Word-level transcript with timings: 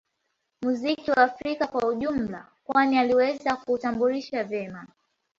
Muziki 0.61 1.11
wa 1.11 1.17
Afrika 1.17 1.67
kwa 1.67 1.87
ujumla 1.89 2.47
kwani 2.63 2.97
aliweza 2.97 3.55
kuutambulisha 3.55 4.43
vema 4.43 4.87